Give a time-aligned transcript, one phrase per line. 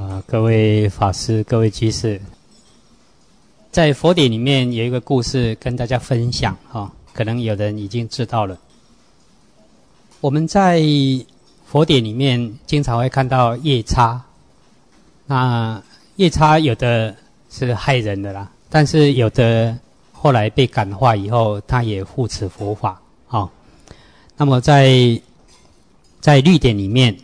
[0.00, 2.18] 啊，各位法师、各位居士，
[3.70, 8.58] 在佛典里面有一个故事跟大家分享哈，可能有人已经知道了。
[10.22, 10.82] 我们在
[11.66, 14.24] 佛典里面经常会看到夜叉，
[15.26, 15.82] 那
[16.16, 17.14] 夜叉有的
[17.50, 19.78] 是害人的啦，但是有的
[20.12, 22.98] 后来被感化以后，他也护持佛法
[23.28, 23.46] 啊。
[24.38, 25.20] 那么在
[26.22, 27.14] 在律典里面，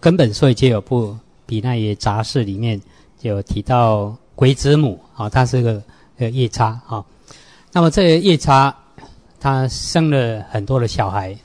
[0.00, 1.14] 根本所以就有部。
[1.50, 2.80] 比那些杂事里面
[3.18, 5.82] 就提到鬼子母啊，他是个
[6.18, 7.04] 呃夜叉啊。
[7.72, 8.72] 那么这夜叉
[9.40, 11.36] 他生了很多的小孩，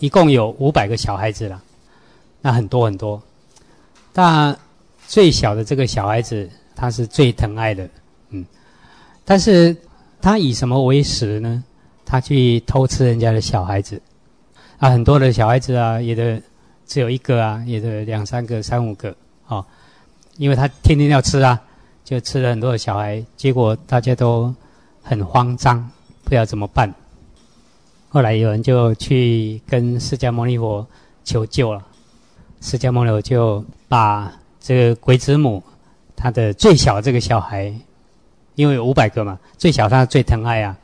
[0.00, 1.62] 一共有五百个小孩子了，
[2.42, 3.22] 那很多很多。
[4.12, 4.54] 但
[5.06, 7.88] 最小的这个小孩子他是最疼爱的，
[8.28, 8.44] 嗯。
[9.24, 9.74] 但是
[10.20, 11.64] 他以什么为食呢？
[12.04, 13.98] 他去偷吃人家的小孩子
[14.76, 16.38] 啊，很多的小孩子啊，有的
[16.86, 19.16] 只有一个啊，有的两三个、三五个。
[19.48, 19.64] 哦，
[20.36, 21.60] 因为他天天要吃啊，
[22.04, 24.54] 就吃了很多的小孩，结果大家都
[25.02, 25.90] 很慌张，
[26.24, 26.92] 不知道怎么办。
[28.10, 30.86] 后来有人就去跟释迦牟尼佛
[31.24, 31.82] 求救了，
[32.60, 35.62] 释迦牟尼佛就把这个鬼子母
[36.16, 37.74] 他的最小这个小孩，
[38.54, 40.76] 因为有五百个嘛，最小他最疼爱啊，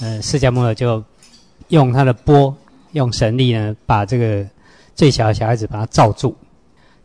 [0.00, 1.02] 呃，释迦牟尼佛就
[1.68, 2.54] 用他的波，
[2.92, 4.46] 用神力呢，把这个
[4.94, 6.34] 最小的小孩子把他罩住。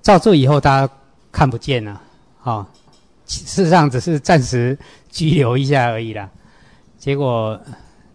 [0.06, 0.94] 照做以后，大家
[1.32, 2.00] 看不见了，
[2.44, 2.68] 啊，
[3.26, 4.78] 事实上只是暂时
[5.10, 6.30] 拘留一下而已啦。
[7.00, 7.60] 结果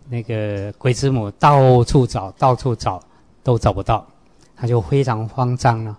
[0.08, 3.02] 那个鬼子母到处找，到处找
[3.42, 4.06] 都找不到，
[4.54, 5.98] 他就非常慌张了。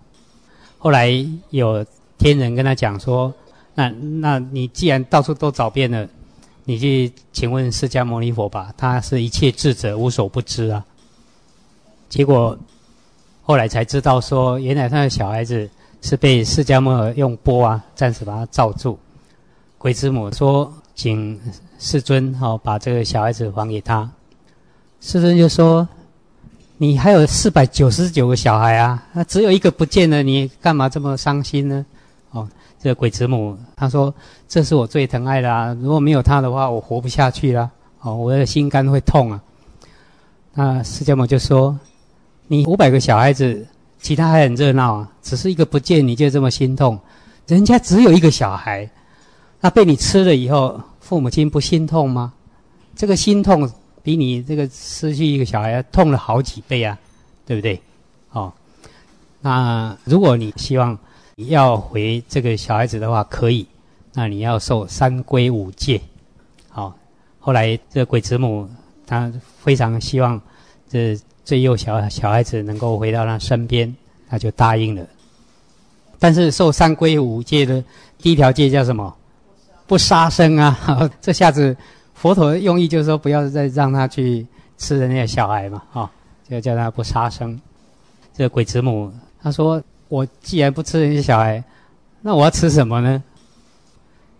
[0.77, 1.11] 后来
[1.49, 1.85] 有
[2.17, 3.33] 天人跟他讲说
[3.75, 6.07] ：“那那你既然到处都找遍了，
[6.63, 10.85] 你去请问释迦牟尼佛吧，他是一切智者，无所不知啊。”
[12.07, 12.57] 结果
[13.41, 15.69] 后来才知道说，原来他的小孩子。
[16.01, 18.97] 是被释迦牟尼用钵啊，暂时把它罩住。
[19.77, 21.39] 鬼子母说：“请
[21.79, 24.09] 世尊好把这个小孩子还给他。”
[24.99, 25.87] 世尊就说
[26.77, 31.85] ：“你还有四百九十九个小孩啊，那只有一个不见了，你干嘛这么伤心呢？”
[32.31, 32.47] 哦，
[32.79, 34.13] 这个鬼子母他说
[34.47, 37.69] ：“这是我最疼爱的啊，如果没有他的话，我活不下去了。
[38.01, 39.41] 哦，我的心肝会痛啊。”
[40.53, 41.77] 那释迦牟就说
[42.47, 43.65] ：“你五百个小孩子。”
[44.01, 46.99] 其他还很热闹啊，只是一个不见你就这么心痛，
[47.45, 48.89] 人家只有一个小孩，
[49.59, 52.33] 那被你吃了以后，父母亲不心痛吗？
[52.95, 56.97] 这个心痛比你这个失去一个小孩要痛了好几倍啊，
[57.45, 57.79] 对不对？
[58.31, 58.51] 哦，
[59.39, 60.97] 那如果你希望
[61.35, 63.67] 要回这个小孩子的话，可以，
[64.13, 66.01] 那你要受三规五戒。
[66.69, 66.97] 好，
[67.39, 68.67] 后来这鬼子母
[69.05, 70.41] 他非常希望
[70.89, 71.15] 这。
[71.43, 73.93] 最幼小小孩子能够回到他身边，
[74.29, 75.05] 他就答应了。
[76.19, 77.83] 但是受三规五戒的
[78.19, 79.15] 第一条戒叫什么？
[79.87, 81.09] 不杀生啊！
[81.19, 81.75] 这下子
[82.13, 84.45] 佛陀的用意就是说，不要再让他去
[84.77, 86.11] 吃人家小孩嘛，哈，
[86.47, 87.59] 就叫他不杀生。
[88.33, 91.61] 这鬼子母他说：“我既然不吃人家小孩，
[92.21, 93.21] 那我要吃什么呢？”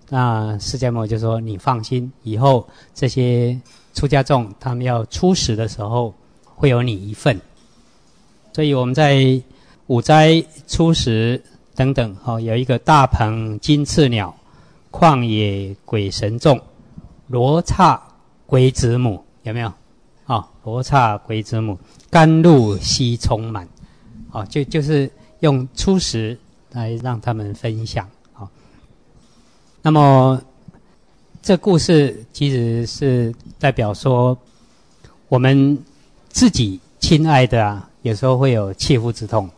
[0.07, 3.59] 那释迦牟尼就说：“你放心，以后这些
[3.93, 6.13] 出家众他们要出食的时候。”
[6.61, 7.41] 会有你一份，
[8.53, 9.41] 所以我们在
[9.87, 11.41] 五斋初时
[11.73, 14.31] 等等，哈，有一个大鹏金翅鸟，
[14.91, 16.61] 旷野鬼神众，
[17.29, 17.99] 罗刹
[18.45, 19.73] 鬼子母，有没有？
[20.27, 21.79] 啊，罗刹鬼子母，
[22.11, 23.67] 甘露悉充满，
[24.29, 26.37] 啊，就就是用初时
[26.73, 28.47] 来让他们分享，啊。
[29.81, 30.39] 那么
[31.41, 34.37] 这故事其实是代表说
[35.27, 35.75] 我们。
[36.31, 39.49] 自己亲爱的啊，有时候会有切肤之痛，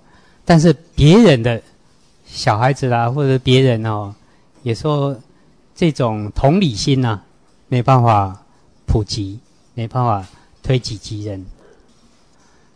[0.44, 1.62] 但是别人的
[2.26, 4.14] 小孩子啦，或者别人哦，
[4.64, 5.16] 有时候
[5.76, 7.20] 这种同理心呐，
[7.68, 8.44] 没办法
[8.86, 9.40] 普及，
[9.74, 10.26] 没办法
[10.62, 11.46] 推己及人。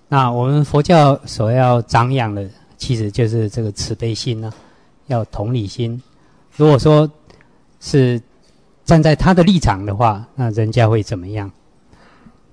[0.08, 4.54] 那我们佛教所要长养的，其实就是这个慈悲心呢，
[5.08, 6.02] 要同理心。
[6.56, 7.10] 如果说
[7.82, 8.22] 是
[8.86, 11.52] 站在他的立场的话，那人家会怎么样？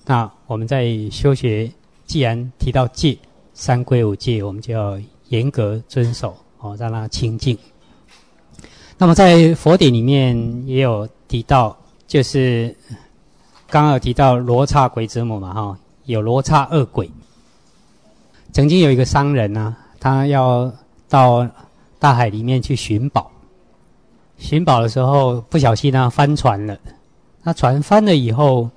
[0.07, 1.71] 那我们在修学，
[2.05, 3.17] 既然提到戒
[3.55, 7.57] 三规五戒，我们就要严格遵守哦，让它清净。
[8.99, 10.37] 那么在佛典里面
[10.67, 11.75] 也有提到，
[12.07, 12.77] 就是
[13.71, 17.11] 刚刚有提到罗刹鬼子母嘛，哈，有罗刹恶鬼。
[18.53, 20.71] 曾经有一个商人呢，他要
[21.09, 21.49] 到
[21.99, 23.31] 大海里面去寻宝，
[24.37, 26.79] 寻宝的时候不小心呢翻船了，
[27.43, 28.69] 那船翻了以后。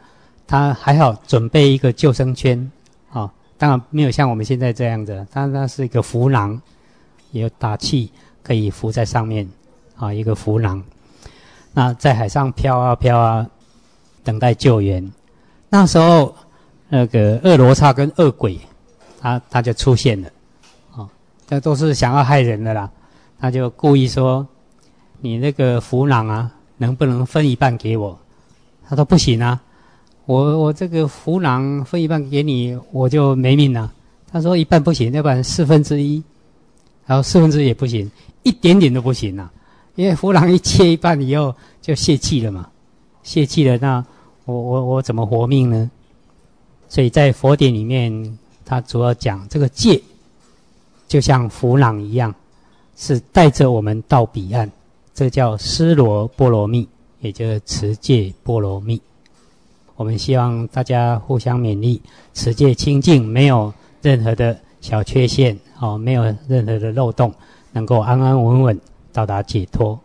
[0.47, 2.71] 他还好，准备一个救生圈，
[3.11, 6.59] 啊，当然没有像我们现在这样子，他那是一个浮囊，
[7.31, 8.09] 有打气，
[8.41, 9.47] 可以浮在上面，
[9.97, 10.81] 啊，一个浮囊。
[11.73, 13.45] 那在海上飘啊飘啊，
[14.23, 15.11] 等待救援。
[15.69, 16.33] 那时候，
[16.87, 18.57] 那个恶罗刹跟恶鬼，
[19.19, 20.29] 他他就出现了，
[20.95, 21.09] 啊，
[21.45, 22.89] 这都是想要害人的啦。
[23.39, 24.47] 他就故意说
[25.19, 28.17] ：“你那个浮囊啊，能不能分一半给我？”
[28.89, 29.61] 他说：“不行啊，
[30.27, 33.91] 我我这个胡囊分一半给你，我就没命了。”
[34.29, 36.21] 他说：“一半不行，要不然四分之一，
[37.05, 38.11] 然后四分之一也不行，
[38.43, 39.49] 一点点都不行啊。”
[39.95, 42.69] 因为胡囊一切一半以后就泄气了嘛，
[43.23, 44.05] 泄气了，那
[44.45, 45.89] 我我我怎么活命呢？
[46.89, 49.99] 所以在佛典里面，它主要讲这个戒，
[51.07, 52.35] 就像胡囊一样，
[52.97, 54.69] 是带着我们到彼岸，
[55.13, 56.87] 这叫施罗波罗蜜，
[57.21, 59.01] 也就是持戒波罗蜜。
[59.97, 62.01] 我们希望大家互相勉励，
[62.33, 67.33] 持戒清净，没有任何的小缺陷，哦，没有任何的漏洞，
[67.73, 68.79] 能够安安稳稳。
[69.11, 69.99] 到达解脱。